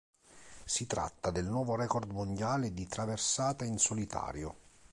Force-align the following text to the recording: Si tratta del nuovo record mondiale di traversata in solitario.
Si 0.65 0.87
tratta 0.87 1.29
del 1.29 1.45
nuovo 1.45 1.75
record 1.75 2.09
mondiale 2.09 2.73
di 2.73 2.87
traversata 2.87 3.65
in 3.65 3.77
solitario. 3.77 4.55